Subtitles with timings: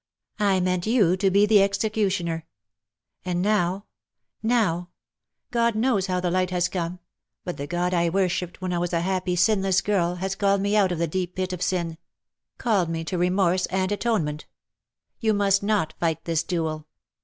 [0.39, 2.47] I meant you to be the executioner.
[3.23, 3.85] And now—
[4.41, 4.89] now—
[5.51, 6.97] God knows how the light has come—
[7.45, 10.75] but the God I worshipped when I was a happy sinless girl, has called me
[10.75, 11.99] out of the deep pit of sin—
[12.57, 14.45] called me to remorse and 282" SHE STOOD UP IN BITTER CASE, atonement.
[15.19, 16.87] You mnst not fight this duel.